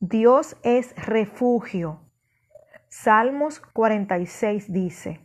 Dios 0.00 0.58
es 0.62 0.94
refugio. 1.06 2.02
Salmos 2.90 3.60
46 3.60 4.70
dice, 4.70 5.22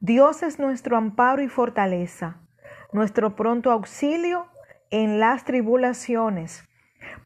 Dios 0.00 0.42
es 0.42 0.58
nuestro 0.58 0.96
amparo 0.96 1.42
y 1.42 1.48
fortaleza, 1.48 2.40
nuestro 2.92 3.36
pronto 3.36 3.70
auxilio 3.70 4.48
en 4.90 5.20
las 5.20 5.44
tribulaciones. 5.44 6.68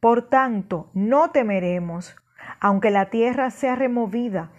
Por 0.00 0.28
tanto, 0.28 0.90
no 0.92 1.30
temeremos, 1.30 2.14
aunque 2.60 2.90
la 2.90 3.08
tierra 3.08 3.48
sea 3.50 3.74
removida, 3.74 4.52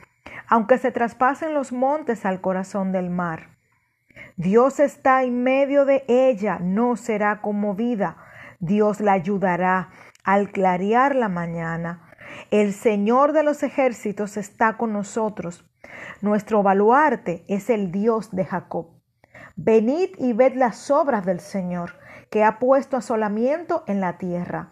aunque 0.47 0.79
se 0.79 0.91
traspasen 0.91 1.53
los 1.53 1.71
montes 1.71 2.25
al 2.25 2.41
corazón 2.41 2.91
del 2.91 3.11
mar. 3.11 3.49
Dios 4.35 4.79
está 4.79 5.21
en 5.21 5.43
medio 5.43 5.85
de 5.85 6.05
ella, 6.07 6.57
no 6.59 6.95
será 6.95 7.39
conmovida. 7.39 8.17
Dios 8.59 8.99
la 8.99 9.13
ayudará 9.13 9.91
al 10.23 10.51
clarear 10.51 11.15
la 11.15 11.29
mañana. 11.29 12.11
El 12.51 12.73
Señor 12.73 13.33
de 13.33 13.43
los 13.43 13.63
ejércitos 13.63 14.37
está 14.37 14.77
con 14.77 14.93
nosotros. 14.93 15.65
Nuestro 16.21 16.63
baluarte 16.63 17.45
es 17.47 17.69
el 17.69 17.91
Dios 17.91 18.31
de 18.31 18.45
Jacob. 18.45 18.87
Venid 19.55 20.09
y 20.17 20.33
ved 20.33 20.53
las 20.55 20.89
obras 20.91 21.25
del 21.25 21.39
Señor, 21.39 21.93
que 22.29 22.43
ha 22.43 22.59
puesto 22.59 22.97
asolamiento 22.97 23.83
en 23.87 23.99
la 23.99 24.17
tierra. 24.17 24.71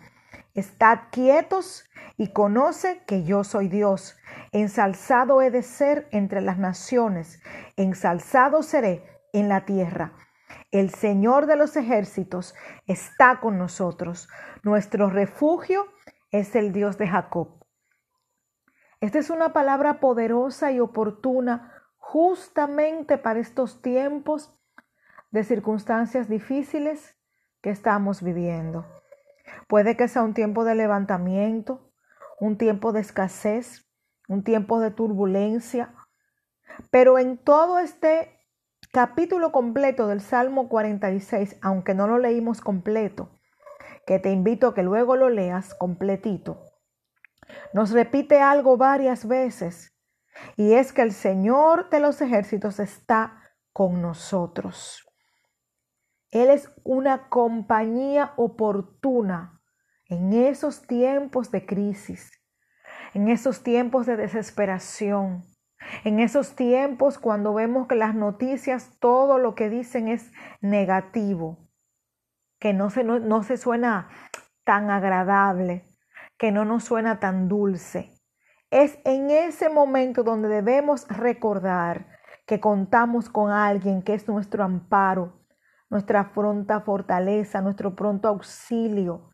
Estad 0.54 1.00
quietos 1.12 1.90
y 2.18 2.30
conoce 2.30 3.02
que 3.06 3.24
yo 3.24 3.44
soy 3.44 3.68
Dios. 3.68 4.18
Ensalzado 4.52 5.42
he 5.42 5.52
de 5.52 5.62
ser 5.62 6.08
entre 6.12 6.42
las 6.42 6.58
naciones, 6.58 7.42
ensalzado 7.76 8.64
seré 8.64 9.04
en 9.34 9.50
la 9.50 9.66
tierra. 9.66 10.14
El 10.72 10.90
Señor 10.90 11.46
de 11.46 11.56
los 11.56 11.78
ejércitos 11.78 12.54
está 12.88 13.40
con 13.40 13.58
nosotros. 13.58 14.28
Nuestro 14.64 15.10
refugio 15.10 15.86
es 16.32 16.56
el 16.56 16.74
Dios 16.74 16.98
de 16.98 17.08
Jacob. 17.08 17.66
Esta 19.00 19.20
es 19.20 19.30
una 19.30 19.54
palabra 19.54 20.00
poderosa 20.00 20.72
y 20.72 20.80
oportuna 20.80 21.72
justamente 21.98 23.18
para 23.18 23.40
estos 23.40 23.82
tiempos 23.82 24.60
de 25.32 25.44
circunstancias 25.44 26.28
difíciles 26.28 27.16
que 27.62 27.70
estamos 27.70 28.22
viviendo. 28.22 28.86
Puede 29.68 29.96
que 29.96 30.08
sea 30.08 30.24
un 30.24 30.34
tiempo 30.34 30.66
de 30.66 30.76
levantamiento, 30.76 31.92
un 32.40 32.58
tiempo 32.58 32.92
de 32.92 33.02
escasez, 33.02 33.88
un 34.28 34.44
tiempo 34.44 34.80
de 34.80 34.92
turbulencia, 34.92 35.94
pero 36.92 37.20
en 37.20 37.38
todo 37.38 37.80
este 37.80 38.37
capítulo 38.92 39.52
completo 39.52 40.08
del 40.08 40.22
Salmo 40.22 40.70
46, 40.70 41.58
aunque 41.62 41.94
no 41.94 42.08
lo 42.08 42.18
leímos 42.18 42.62
completo, 42.62 43.40
que 44.06 44.20
te 44.20 44.32
invito 44.32 44.68
a 44.68 44.74
que 44.74 44.84
luego 44.84 45.16
lo 45.16 45.30
leas 45.30 45.76
completito, 45.76 46.64
nos 47.74 47.92
repite 47.92 48.42
algo 48.42 48.78
varias 48.78 49.28
veces, 49.28 49.94
y 50.56 50.74
es 50.74 50.94
que 50.94 51.02
el 51.02 51.12
Señor 51.12 51.90
de 51.90 52.00
los 52.00 52.22
ejércitos 52.22 52.80
está 52.80 53.42
con 53.74 54.02
nosotros. 54.02 55.04
Él 56.32 56.50
es 56.50 56.70
una 56.84 57.30
compañía 57.30 58.34
oportuna 58.38 59.62
en 60.06 60.34
esos 60.34 60.86
tiempos 60.88 61.52
de 61.52 61.66
crisis, 61.66 62.32
en 63.14 63.28
esos 63.28 63.64
tiempos 63.64 64.06
de 64.06 64.18
desesperación, 64.18 65.44
en 66.04 66.20
esos 66.20 66.56
tiempos 66.56 67.20
cuando 67.20 67.54
vemos 67.54 67.88
que 67.88 67.96
las 67.96 68.16
noticias, 68.16 68.98
todo 69.00 69.38
lo 69.38 69.56
que 69.56 69.70
dicen 69.70 70.08
es 70.08 70.32
negativo, 70.62 71.58
que 72.60 72.74
no 72.74 72.90
se, 72.90 73.04
no, 73.04 73.44
se 73.44 73.58
suena 73.58 74.10
tan 74.64 74.90
agradable, 74.90 75.90
que 76.38 76.52
no 76.52 76.66
nos 76.66 76.84
suena 76.84 77.20
tan 77.20 77.48
dulce. 77.48 78.14
Es 78.70 79.00
en 79.06 79.30
ese 79.32 79.70
momento 79.70 80.24
donde 80.24 80.50
debemos 80.50 81.08
recordar 81.08 82.08
que 82.46 82.60
contamos 82.60 83.30
con 83.30 83.52
alguien 83.52 84.02
que 84.02 84.14
es 84.14 84.28
nuestro 84.28 84.64
amparo, 84.64 85.46
nuestra 85.90 86.34
pronta 86.34 86.82
fortaleza, 86.82 87.62
nuestro 87.62 87.96
pronto 87.96 88.28
auxilio 88.28 89.32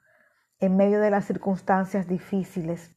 en 0.60 0.78
medio 0.78 1.00
de 1.00 1.10
las 1.10 1.26
circunstancias 1.26 2.08
difíciles. 2.08 2.93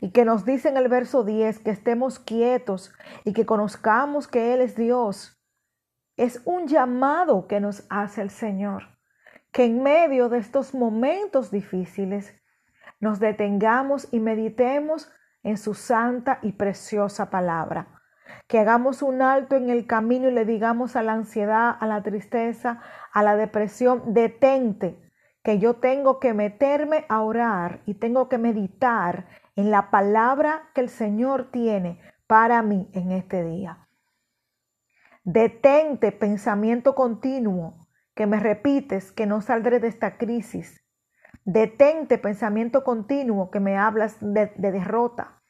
Y 0.00 0.10
que 0.10 0.24
nos 0.24 0.44
dice 0.44 0.68
en 0.68 0.76
el 0.76 0.88
verso 0.88 1.24
10 1.24 1.60
que 1.60 1.70
estemos 1.70 2.18
quietos 2.18 2.92
y 3.24 3.32
que 3.32 3.46
conozcamos 3.46 4.28
que 4.28 4.54
Él 4.54 4.60
es 4.60 4.76
Dios. 4.76 5.40
Es 6.16 6.42
un 6.44 6.66
llamado 6.66 7.46
que 7.46 7.60
nos 7.60 7.86
hace 7.90 8.22
el 8.22 8.30
Señor. 8.30 8.98
Que 9.52 9.64
en 9.64 9.82
medio 9.82 10.28
de 10.28 10.38
estos 10.38 10.74
momentos 10.74 11.50
difíciles 11.50 12.34
nos 13.00 13.20
detengamos 13.20 14.08
y 14.12 14.20
meditemos 14.20 15.10
en 15.42 15.56
su 15.56 15.74
santa 15.74 16.38
y 16.42 16.52
preciosa 16.52 17.30
palabra 17.30 17.98
que 18.46 18.58
hagamos 18.58 19.02
un 19.02 19.22
alto 19.22 19.56
en 19.56 19.70
el 19.70 19.86
camino 19.86 20.28
y 20.28 20.32
le 20.32 20.44
digamos 20.44 20.96
a 20.96 21.02
la 21.02 21.12
ansiedad, 21.12 21.76
a 21.78 21.86
la 21.86 22.02
tristeza, 22.02 22.80
a 23.12 23.22
la 23.22 23.36
depresión, 23.36 24.14
detente, 24.14 24.98
que 25.42 25.58
yo 25.58 25.74
tengo 25.74 26.18
que 26.18 26.34
meterme 26.34 27.04
a 27.08 27.22
orar 27.22 27.80
y 27.86 27.94
tengo 27.94 28.28
que 28.28 28.38
meditar 28.38 29.28
en 29.58 29.72
la 29.72 29.90
palabra 29.90 30.70
que 30.72 30.80
el 30.80 30.88
Señor 30.88 31.50
tiene 31.50 32.00
para 32.28 32.62
mí 32.62 32.88
en 32.92 33.10
este 33.10 33.42
día. 33.42 33.88
Detente, 35.24 36.12
pensamiento 36.12 36.94
continuo, 36.94 37.88
que 38.14 38.28
me 38.28 38.38
repites 38.38 39.10
que 39.10 39.26
no 39.26 39.40
saldré 39.40 39.80
de 39.80 39.88
esta 39.88 40.16
crisis. 40.16 40.80
Detente, 41.44 42.18
pensamiento 42.18 42.84
continuo, 42.84 43.50
que 43.50 43.58
me 43.58 43.76
hablas 43.76 44.16
de, 44.20 44.52
de 44.54 44.70
derrota. 44.70 45.42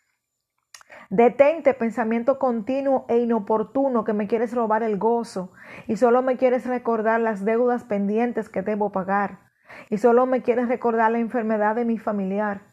Detente, 1.11 1.75
pensamiento 1.75 2.39
continuo 2.39 3.05
e 3.11 3.19
inoportuno 3.19 4.05
que 4.05 4.15
me 4.15 4.27
quieres 4.27 4.55
robar 4.55 4.83
el 4.83 4.97
gozo 4.97 5.53
y 5.87 5.97
solo 5.97 6.23
me 6.23 6.39
quieres 6.39 6.65
recordar 6.65 7.21
las 7.21 7.45
deudas 7.45 7.85
pendientes 7.85 8.49
que 8.49 8.63
debo 8.63 8.91
pagar 8.91 9.51
y 9.91 9.99
solo 9.99 10.25
me 10.25 10.41
quieres 10.41 10.69
recordar 10.69 11.13
la 11.13 11.19
enfermedad 11.19 11.77
de 11.77 11.85
mi 11.85 11.99
familiar 11.99 12.68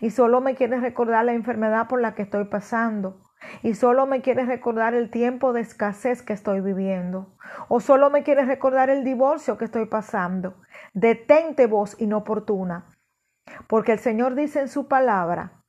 y 0.00 0.10
solo 0.10 0.40
me 0.40 0.54
quieres 0.54 0.82
recordar 0.82 1.24
la 1.24 1.32
enfermedad 1.32 1.88
por 1.88 2.00
la 2.00 2.14
que 2.14 2.22
estoy 2.22 2.44
pasando 2.44 3.20
y 3.62 3.74
solo 3.74 4.06
me 4.06 4.20
quieres 4.22 4.46
recordar 4.46 4.94
el 4.94 5.10
tiempo 5.10 5.52
de 5.52 5.60
escasez 5.60 6.22
que 6.22 6.32
estoy 6.32 6.60
viviendo 6.60 7.34
o 7.68 7.80
solo 7.80 8.10
me 8.10 8.22
quieres 8.22 8.46
recordar 8.46 8.90
el 8.90 9.04
divorcio 9.04 9.58
que 9.58 9.64
estoy 9.64 9.86
pasando. 9.86 10.54
Detente 10.92 11.66
voz 11.66 12.00
inoportuna, 12.00 12.86
porque 13.68 13.92
el 13.92 13.98
Señor 13.98 14.34
dice 14.34 14.60
en 14.60 14.68
su 14.68 14.88
palabra 14.88 15.64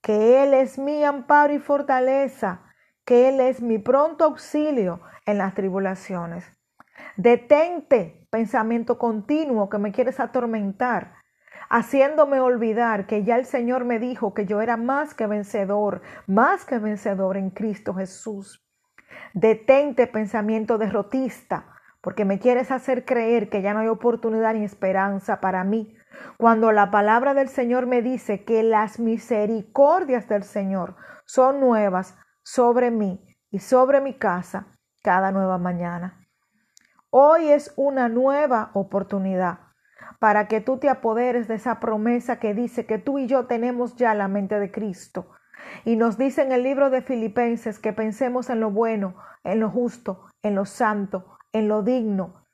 que 0.00 0.42
Él 0.42 0.54
es 0.54 0.78
mi 0.78 1.02
amparo 1.04 1.54
y 1.54 1.58
fortaleza, 1.58 2.62
que 3.04 3.28
Él 3.28 3.40
es 3.40 3.60
mi 3.60 3.78
pronto 3.78 4.24
auxilio 4.24 5.00
en 5.26 5.38
las 5.38 5.54
tribulaciones. 5.54 6.44
Detente, 7.16 8.26
pensamiento 8.30 8.98
continuo 8.98 9.68
que 9.68 9.78
me 9.78 9.92
quieres 9.92 10.20
atormentar, 10.20 11.14
haciéndome 11.68 12.40
olvidar 12.40 13.06
que 13.06 13.24
ya 13.24 13.36
el 13.36 13.46
Señor 13.46 13.84
me 13.84 13.98
dijo 13.98 14.34
que 14.34 14.46
yo 14.46 14.60
era 14.60 14.76
más 14.76 15.14
que 15.14 15.26
vencedor, 15.26 16.02
más 16.26 16.64
que 16.64 16.78
vencedor 16.78 17.36
en 17.36 17.50
Cristo 17.50 17.94
Jesús. 17.94 18.64
Detente, 19.32 20.06
pensamiento 20.06 20.78
derrotista, 20.78 21.66
porque 22.00 22.24
me 22.24 22.38
quieres 22.38 22.70
hacer 22.70 23.04
creer 23.04 23.48
que 23.48 23.62
ya 23.62 23.74
no 23.74 23.80
hay 23.80 23.88
oportunidad 23.88 24.54
ni 24.54 24.64
esperanza 24.64 25.40
para 25.40 25.64
mí, 25.64 25.96
cuando 26.36 26.70
la 26.72 26.90
palabra 26.90 27.34
del 27.34 27.48
Señor 27.48 27.86
me 27.86 28.02
dice 28.02 28.44
que 28.44 28.62
las 28.62 29.00
misericordias 29.00 30.28
del 30.28 30.44
Señor 30.44 30.96
son 31.24 31.60
nuevas 31.60 32.16
sobre 32.42 32.90
mí 32.90 33.26
y 33.50 33.58
sobre 33.58 34.00
mi 34.00 34.14
casa 34.18 34.66
cada 35.02 35.32
nueva 35.32 35.58
mañana. 35.58 36.20
Hoy 37.10 37.50
es 37.50 37.72
una 37.76 38.08
nueva 38.08 38.70
oportunidad 38.74 39.63
para 40.18 40.48
que 40.48 40.60
tú 40.60 40.78
te 40.78 40.88
apoderes 40.88 41.48
de 41.48 41.54
esa 41.54 41.80
promesa 41.80 42.38
que 42.38 42.54
dice 42.54 42.86
que 42.86 42.98
tú 42.98 43.18
y 43.18 43.26
yo 43.26 43.46
tenemos 43.46 43.96
ya 43.96 44.14
la 44.14 44.28
mente 44.28 44.58
de 44.58 44.70
Cristo. 44.70 45.30
Y 45.84 45.96
nos 45.96 46.18
dice 46.18 46.42
en 46.42 46.52
el 46.52 46.62
libro 46.62 46.90
de 46.90 47.02
Filipenses 47.02 47.78
que 47.78 47.92
pensemos 47.92 48.50
en 48.50 48.60
lo 48.60 48.70
bueno, 48.70 49.16
en 49.44 49.60
lo 49.60 49.70
justo, 49.70 50.26
en 50.42 50.54
lo 50.54 50.64
santo, 50.64 51.38
en 51.52 51.68
lo 51.68 51.82
digno, 51.82 52.46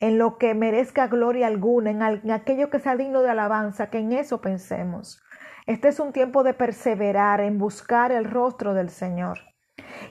en 0.00 0.18
lo 0.18 0.38
que 0.38 0.54
merezca 0.54 1.06
gloria 1.06 1.46
alguna, 1.46 1.90
en, 1.90 2.30
aquello 2.30 2.70
que 2.70 2.78
sea 2.78 2.96
digno 2.96 3.22
de 3.22 3.30
alabanza, 3.30 3.90
que 3.90 3.98
en 3.98 4.12
eso 4.12 4.40
pensemos. 4.40 5.22
Este 5.66 5.88
es 5.88 6.00
un 6.00 6.12
tiempo 6.12 6.42
de 6.42 6.54
perseverar 6.54 7.40
en 7.40 7.58
buscar 7.58 8.10
el 8.10 8.24
rostro 8.24 8.74
del 8.74 8.90
Señor 8.90 9.38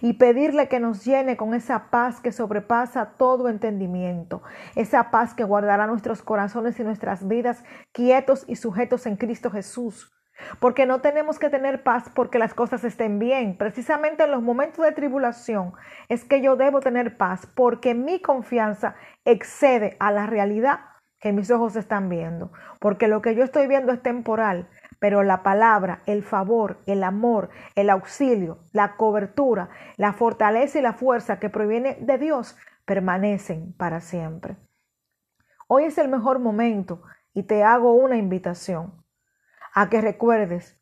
y 0.01 0.13
pedirle 0.13 0.67
que 0.67 0.79
nos 0.79 1.05
llene 1.05 1.37
con 1.37 1.53
esa 1.53 1.89
paz 1.89 2.19
que 2.19 2.31
sobrepasa 2.31 3.13
todo 3.17 3.49
entendimiento, 3.49 4.41
esa 4.75 5.11
paz 5.11 5.33
que 5.33 5.43
guardará 5.43 5.87
nuestros 5.87 6.21
corazones 6.21 6.79
y 6.79 6.83
nuestras 6.83 7.27
vidas 7.27 7.63
quietos 7.91 8.43
y 8.47 8.55
sujetos 8.55 9.05
en 9.05 9.15
Cristo 9.15 9.51
Jesús. 9.51 10.11
Porque 10.59 10.87
no 10.87 11.01
tenemos 11.01 11.37
que 11.37 11.49
tener 11.49 11.83
paz 11.83 12.09
porque 12.15 12.39
las 12.39 12.55
cosas 12.55 12.83
estén 12.83 13.19
bien. 13.19 13.57
Precisamente 13.57 14.23
en 14.23 14.31
los 14.31 14.41
momentos 14.41 14.83
de 14.83 14.91
tribulación 14.91 15.73
es 16.09 16.23
que 16.23 16.41
yo 16.41 16.55
debo 16.55 16.79
tener 16.79 17.17
paz 17.17 17.45
porque 17.55 17.93
mi 17.93 18.21
confianza 18.21 18.95
excede 19.23 19.97
a 19.99 20.11
la 20.11 20.25
realidad 20.25 20.79
que 21.19 21.31
mis 21.31 21.51
ojos 21.51 21.75
están 21.75 22.09
viendo. 22.09 22.51
Porque 22.79 23.07
lo 23.07 23.21
que 23.21 23.35
yo 23.35 23.43
estoy 23.43 23.67
viendo 23.67 23.91
es 23.91 24.01
temporal, 24.01 24.67
pero 25.01 25.23
la 25.23 25.41
palabra, 25.41 26.03
el 26.05 26.21
favor, 26.21 26.77
el 26.85 27.03
amor, 27.03 27.49
el 27.73 27.89
auxilio, 27.89 28.59
la 28.71 28.97
cobertura, 28.97 29.71
la 29.97 30.13
fortaleza 30.13 30.77
y 30.77 30.83
la 30.83 30.93
fuerza 30.93 31.39
que 31.39 31.49
proviene 31.49 31.97
de 32.01 32.19
Dios 32.19 32.55
permanecen 32.85 33.73
para 33.73 33.99
siempre. 33.99 34.57
Hoy 35.67 35.85
es 35.85 35.97
el 35.97 36.07
mejor 36.07 36.37
momento 36.37 37.01
y 37.33 37.41
te 37.43 37.63
hago 37.63 37.93
una 37.93 38.15
invitación 38.15 39.03
a 39.73 39.89
que 39.89 40.01
recuerdes, 40.01 40.79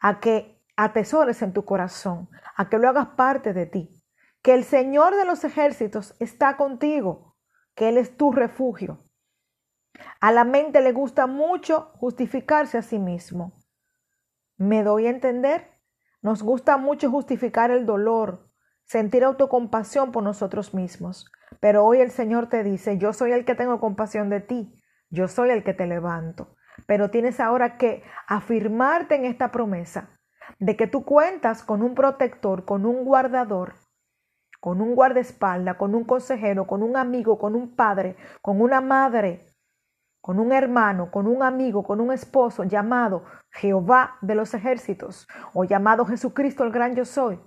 a 0.00 0.18
que 0.18 0.58
atesores 0.74 1.42
en 1.42 1.52
tu 1.52 1.66
corazón, 1.66 2.30
a 2.56 2.70
que 2.70 2.78
lo 2.78 2.88
hagas 2.88 3.08
parte 3.08 3.52
de 3.52 3.66
ti, 3.66 4.02
que 4.40 4.54
el 4.54 4.64
Señor 4.64 5.14
de 5.14 5.26
los 5.26 5.44
ejércitos 5.44 6.16
está 6.20 6.56
contigo, 6.56 7.36
que 7.74 7.90
Él 7.90 7.98
es 7.98 8.16
tu 8.16 8.32
refugio. 8.32 9.04
A 10.20 10.32
la 10.32 10.44
mente 10.44 10.80
le 10.80 10.92
gusta 10.92 11.26
mucho 11.26 11.92
justificarse 11.94 12.78
a 12.78 12.82
sí 12.82 12.98
mismo. 12.98 13.52
¿Me 14.56 14.82
doy 14.82 15.06
a 15.06 15.10
entender? 15.10 15.72
Nos 16.22 16.42
gusta 16.42 16.76
mucho 16.76 17.10
justificar 17.10 17.70
el 17.70 17.84
dolor, 17.84 18.48
sentir 18.84 19.24
autocompasión 19.24 20.12
por 20.12 20.22
nosotros 20.22 20.72
mismos. 20.72 21.30
Pero 21.60 21.84
hoy 21.84 21.98
el 21.98 22.10
Señor 22.10 22.48
te 22.48 22.62
dice, 22.62 22.98
yo 22.98 23.12
soy 23.12 23.32
el 23.32 23.44
que 23.44 23.54
tengo 23.54 23.80
compasión 23.80 24.30
de 24.30 24.40
ti, 24.40 24.80
yo 25.10 25.28
soy 25.28 25.50
el 25.50 25.64
que 25.64 25.74
te 25.74 25.86
levanto. 25.86 26.54
Pero 26.86 27.10
tienes 27.10 27.40
ahora 27.40 27.76
que 27.76 28.02
afirmarte 28.26 29.16
en 29.16 29.24
esta 29.24 29.50
promesa 29.52 30.18
de 30.58 30.76
que 30.76 30.86
tú 30.86 31.04
cuentas 31.04 31.62
con 31.62 31.82
un 31.82 31.94
protector, 31.94 32.64
con 32.64 32.86
un 32.86 33.04
guardador, 33.04 33.74
con 34.60 34.80
un 34.80 34.94
guardaespaldas, 34.94 35.76
con 35.76 35.94
un 35.94 36.04
consejero, 36.04 36.66
con 36.66 36.82
un 36.82 36.96
amigo, 36.96 37.38
con 37.38 37.54
un 37.54 37.74
padre, 37.74 38.16
con 38.40 38.60
una 38.60 38.80
madre, 38.80 39.51
con 40.22 40.38
un 40.38 40.52
hermano, 40.52 41.10
con 41.10 41.26
un 41.26 41.42
amigo, 41.42 41.82
con 41.82 42.00
un 42.00 42.12
esposo 42.12 42.62
llamado 42.62 43.24
Jehová 43.50 44.16
de 44.22 44.36
los 44.36 44.54
ejércitos 44.54 45.28
o 45.52 45.64
llamado 45.64 46.06
Jesucristo 46.06 46.62
el 46.64 46.70
gran 46.70 46.94
yo 46.94 47.04
soy, 47.04 47.40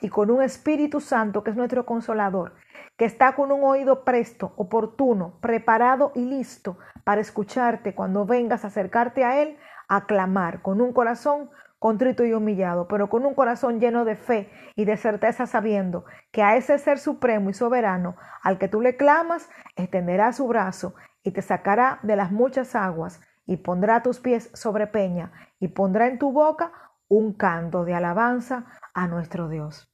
y 0.00 0.08
con 0.08 0.30
un 0.30 0.42
Espíritu 0.42 1.00
Santo 1.00 1.44
que 1.44 1.50
es 1.50 1.56
nuestro 1.56 1.84
consolador, 1.84 2.54
que 2.96 3.04
está 3.04 3.34
con 3.34 3.52
un 3.52 3.62
oído 3.62 4.04
presto, 4.04 4.54
oportuno, 4.56 5.38
preparado 5.40 6.12
y 6.14 6.24
listo 6.24 6.78
para 7.04 7.20
escucharte 7.20 7.94
cuando 7.94 8.24
vengas 8.24 8.64
a 8.64 8.68
acercarte 8.68 9.24
a 9.24 9.42
Él, 9.42 9.58
a 9.86 10.06
clamar 10.06 10.62
con 10.62 10.80
un 10.80 10.94
corazón 10.94 11.50
contrito 11.78 12.24
y 12.24 12.32
humillado, 12.32 12.88
pero 12.88 13.08
con 13.08 13.24
un 13.24 13.34
corazón 13.34 13.80
lleno 13.80 14.04
de 14.04 14.16
fe 14.16 14.50
y 14.74 14.84
de 14.84 14.96
certeza 14.96 15.46
sabiendo 15.46 16.04
que 16.32 16.42
a 16.42 16.56
ese 16.56 16.78
ser 16.78 16.98
supremo 16.98 17.50
y 17.50 17.54
soberano 17.54 18.16
al 18.42 18.58
que 18.58 18.68
tú 18.68 18.80
le 18.80 18.96
clamas, 18.96 19.48
extenderá 19.76 20.32
su 20.32 20.48
brazo 20.48 20.94
y 21.28 21.30
te 21.30 21.42
sacará 21.42 21.98
de 22.02 22.16
las 22.16 22.32
muchas 22.32 22.74
aguas 22.74 23.20
y 23.44 23.58
pondrá 23.58 24.02
tus 24.02 24.18
pies 24.18 24.50
sobre 24.54 24.86
peña 24.86 25.30
y 25.60 25.68
pondrá 25.68 26.06
en 26.06 26.18
tu 26.18 26.32
boca 26.32 26.72
un 27.06 27.34
canto 27.34 27.84
de 27.84 27.92
alabanza 27.92 28.64
a 28.94 29.06
nuestro 29.08 29.50
Dios. 29.50 29.92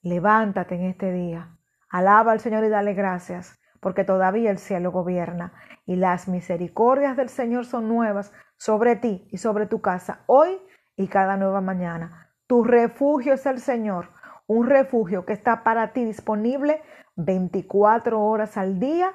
Levántate 0.00 0.76
en 0.76 0.84
este 0.84 1.12
día, 1.12 1.58
alaba 1.90 2.32
al 2.32 2.40
Señor 2.40 2.64
y 2.64 2.70
dale 2.70 2.94
gracias, 2.94 3.58
porque 3.78 4.04
todavía 4.04 4.50
el 4.50 4.56
cielo 4.56 4.90
gobierna 4.90 5.52
y 5.84 5.96
las 5.96 6.28
misericordias 6.28 7.18
del 7.18 7.28
Señor 7.28 7.66
son 7.66 7.86
nuevas 7.86 8.32
sobre 8.56 8.96
ti 8.96 9.28
y 9.30 9.36
sobre 9.36 9.66
tu 9.66 9.82
casa 9.82 10.20
hoy 10.24 10.58
y 10.96 11.08
cada 11.08 11.36
nueva 11.36 11.60
mañana. 11.60 12.32
Tu 12.46 12.64
refugio 12.64 13.34
es 13.34 13.44
el 13.44 13.60
Señor, 13.60 14.08
un 14.46 14.66
refugio 14.66 15.26
que 15.26 15.34
está 15.34 15.62
para 15.62 15.92
ti 15.92 16.06
disponible 16.06 16.80
24 17.16 18.18
horas 18.18 18.56
al 18.56 18.78
día, 18.78 19.12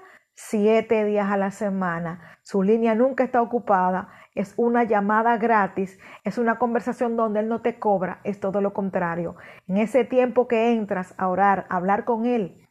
7 0.49 1.05
días 1.05 1.31
a 1.31 1.38
la 1.38 1.51
semana. 1.51 2.39
Su 2.41 2.63
línea 2.63 2.95
nunca 2.95 3.23
está 3.23 3.41
ocupada, 3.41 4.09
es 4.33 4.53
una 4.57 4.83
llamada 4.83 5.38
gratis, 5.38 5.99
es 6.23 6.38
una 6.38 6.57
conversación 6.57 7.15
donde 7.15 7.41
Él 7.41 7.47
no 7.47 7.61
te 7.61 7.77
cobra, 7.79 8.21
es 8.23 8.39
todo 8.39 8.59
lo 8.59 8.73
contrario. 8.73 9.35
En 9.67 9.77
ese 9.77 10.03
tiempo 10.03 10.47
que 10.47 10.73
entras 10.73 11.13
a 11.17 11.27
orar, 11.27 11.67
a 11.69 11.77
hablar 11.77 12.05
con 12.05 12.25
Él, 12.25 12.67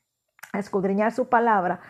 a 0.52 0.58
escudriñar 0.58 1.12
su 1.12 1.28
palabra, 1.28 1.80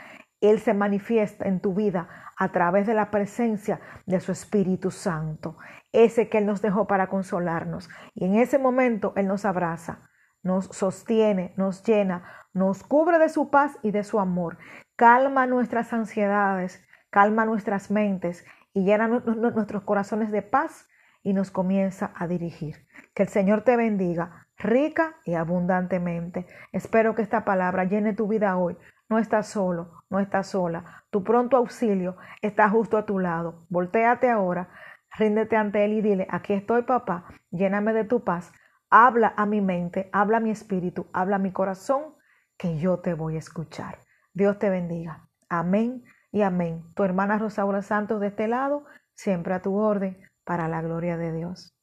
Él 0.41 0.61
se 0.61 0.75
manifiesta 0.75 1.49
en 1.49 1.61
tu 1.61 1.75
vida 1.75 2.09
a 2.37 2.53
través 2.53 2.87
de 2.87 2.95
la 2.95 3.11
presencia 3.11 3.81
de 4.07 4.21
su 4.21 4.33
Espíritu 4.33 4.91
Santo, 4.91 5.57
ese 5.93 6.29
que 6.29 6.39
Él 6.39 6.47
nos 6.47 6.63
dejó 6.63 6.87
para 6.87 7.09
consolarnos. 7.09 7.89
Y 8.15 8.27
en 8.27 8.35
ese 8.37 8.59
momento 8.59 9.13
Él 9.17 9.27
nos 9.27 9.45
abraza, 9.45 10.09
nos 10.43 10.67
sostiene, 10.67 11.55
nos 11.57 11.83
llena, 11.83 12.25
nos 12.53 12.83
cubre 12.83 13.19
de 13.19 13.29
su 13.29 13.51
paz 13.51 13.79
y 13.83 13.93
de 13.93 14.05
su 14.05 14.21
amor, 14.21 14.59
calma 15.01 15.47
nuestras 15.47 15.95
ansiedades, 15.95 16.87
calma 17.09 17.47
nuestras 17.47 17.91
mentes 17.91 18.45
y 18.75 18.85
llena 18.85 19.09
nuestros 19.09 19.83
corazones 19.83 20.31
de 20.31 20.43
paz 20.43 20.91
y 21.23 21.33
nos 21.33 21.51
comienza 21.51 22.13
a 22.15 22.27
dirigir. 22.27 22.87
Que 23.15 23.23
el 23.23 23.31
Señor 23.31 23.63
te 23.63 23.79
bendiga 23.79 24.47
rica 24.59 25.17
y 25.25 25.37
abundantemente. 25.37 26.47
Espero 26.73 27.15
que 27.15 27.23
esta 27.23 27.47
palabra 27.47 27.85
llene 27.85 28.13
tu 28.13 28.29
vida 28.29 28.59
hoy 28.59 28.77
no 29.09 29.19
estás 29.19 29.47
solo, 29.47 30.05
no 30.11 30.21
estás 30.21 30.49
sola. 30.49 31.03
Tu 31.09 31.25
pronto 31.25 31.57
auxilio 31.57 32.19
está 32.43 32.69
justo 32.69 32.99
a 32.99 33.07
tu 33.07 33.19
lado. 33.19 33.65
Voltéate 33.71 34.29
ahora, 34.29 34.69
ríndete 35.17 35.57
ante 35.57 35.83
Él 35.83 35.95
y 35.95 36.03
dile, 36.03 36.27
aquí 36.29 36.53
estoy 36.53 36.83
papá, 36.83 37.25
lléname 37.51 37.95
de 37.95 38.05
tu 38.05 38.23
paz. 38.23 38.53
Habla 38.91 39.33
a 39.35 39.47
mi 39.47 39.63
mente, 39.63 40.11
habla 40.13 40.37
a 40.37 40.41
mi 40.41 40.51
espíritu, 40.51 41.07
habla 41.15 41.37
a 41.37 41.39
mi 41.39 41.53
corazón, 41.53 42.17
que 42.59 42.77
yo 42.77 42.99
te 42.99 43.15
voy 43.15 43.37
a 43.37 43.39
escuchar. 43.39 43.97
Dios 44.41 44.59
te 44.59 44.71
bendiga. 44.71 45.29
Amén 45.51 46.03
y 46.33 46.41
amén. 46.41 46.83
Tu 46.95 47.05
hermana 47.05 47.37
Rosaura 47.37 47.83
Santos 47.83 48.23
de 48.23 48.29
este 48.29 48.49
lado, 48.49 48.87
siempre 49.15 49.53
a 49.53 49.61
tu 49.61 49.77
orden, 49.77 50.17
para 50.45 50.67
la 50.67 50.81
gloria 50.81 51.19
de 51.19 51.31
Dios. 51.31 51.75